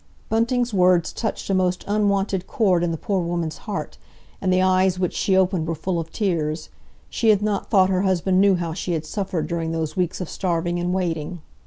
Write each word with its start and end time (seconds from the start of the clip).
Bunting's 0.29 0.73
words 0.73 1.13
touched 1.13 1.47
a 1.51 1.53
most 1.53 1.85
unwonted 1.87 2.47
chord 2.47 2.83
in 2.83 2.89
the 2.89 2.97
poor 2.97 3.21
woman's 3.21 3.59
heart, 3.69 3.99
and 4.41 4.51
the 4.51 4.59
eyes 4.63 4.97
which 4.97 5.13
she 5.13 5.37
opened 5.37 5.67
were 5.67 5.75
full 5.75 5.99
of 5.99 6.11
tears. 6.11 6.69
She 7.07 7.29
had 7.29 7.43
not 7.43 7.69
thought 7.69 7.91
her 7.91 8.01
husband 8.01 8.41
knew 8.41 8.55
how 8.55 8.73
she 8.73 8.93
had 8.93 9.05
suffered 9.05 9.45
during 9.45 9.73
those 9.73 9.95
weeks 9.95 10.19
of 10.19 10.27
starving 10.27 10.79
and 10.79 10.91
waiting. 10.91 11.41